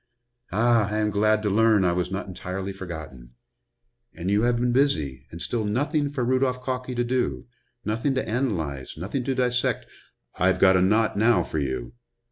[0.51, 3.35] "Ah, I am glad to learn I was not entirely forgotten.
[4.15, 7.45] And you have been busy, and still nothing for Rudolph Calkey to do,
[7.85, 9.85] nothing to analyze, nothing to dissect"
[10.39, 11.93] "I've got a knot now for you."